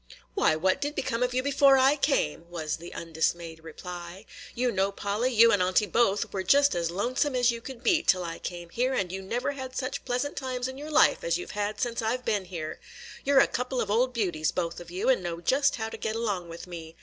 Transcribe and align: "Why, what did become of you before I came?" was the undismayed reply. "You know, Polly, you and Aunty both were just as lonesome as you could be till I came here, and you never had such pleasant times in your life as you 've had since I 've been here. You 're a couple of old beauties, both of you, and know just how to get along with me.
"Why, 0.33 0.55
what 0.55 0.81
did 0.81 0.95
become 0.95 1.21
of 1.21 1.35
you 1.35 1.43
before 1.43 1.77
I 1.77 1.95
came?" 1.95 2.49
was 2.49 2.77
the 2.77 2.91
undismayed 2.91 3.63
reply. 3.63 4.25
"You 4.55 4.71
know, 4.71 4.91
Polly, 4.91 5.31
you 5.31 5.51
and 5.51 5.61
Aunty 5.61 5.85
both 5.85 6.33
were 6.33 6.41
just 6.41 6.73
as 6.73 6.89
lonesome 6.89 7.35
as 7.35 7.51
you 7.51 7.61
could 7.61 7.83
be 7.83 8.01
till 8.01 8.23
I 8.23 8.39
came 8.39 8.69
here, 8.71 8.95
and 8.95 9.11
you 9.11 9.21
never 9.21 9.51
had 9.51 9.75
such 9.75 10.03
pleasant 10.03 10.35
times 10.35 10.67
in 10.67 10.79
your 10.79 10.89
life 10.89 11.23
as 11.23 11.37
you 11.37 11.45
've 11.45 11.51
had 11.51 11.79
since 11.79 12.01
I 12.01 12.17
've 12.17 12.25
been 12.25 12.45
here. 12.45 12.79
You 13.23 13.35
're 13.35 13.41
a 13.41 13.45
couple 13.47 13.79
of 13.79 13.91
old 13.91 14.11
beauties, 14.11 14.51
both 14.51 14.79
of 14.79 14.89
you, 14.89 15.07
and 15.07 15.21
know 15.21 15.39
just 15.39 15.75
how 15.75 15.89
to 15.89 15.97
get 15.97 16.15
along 16.15 16.49
with 16.49 16.65
me. 16.65 16.95